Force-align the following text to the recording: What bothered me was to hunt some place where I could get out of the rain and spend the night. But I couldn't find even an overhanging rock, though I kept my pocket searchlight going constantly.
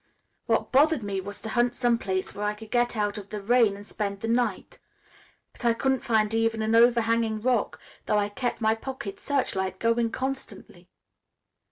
What 0.47 0.71
bothered 0.71 1.03
me 1.03 1.21
was 1.21 1.43
to 1.43 1.49
hunt 1.49 1.75
some 1.75 1.99
place 1.99 2.33
where 2.33 2.43
I 2.47 2.55
could 2.55 2.71
get 2.71 2.97
out 2.97 3.19
of 3.19 3.29
the 3.29 3.39
rain 3.39 3.75
and 3.75 3.85
spend 3.85 4.21
the 4.21 4.27
night. 4.27 4.79
But 5.51 5.63
I 5.63 5.75
couldn't 5.75 5.99
find 6.01 6.33
even 6.33 6.63
an 6.63 6.73
overhanging 6.73 7.41
rock, 7.41 7.79
though 8.07 8.17
I 8.17 8.29
kept 8.29 8.61
my 8.61 8.73
pocket 8.73 9.19
searchlight 9.19 9.77
going 9.77 10.09
constantly. 10.11 10.89